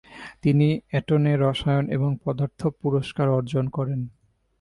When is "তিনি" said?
0.43-0.67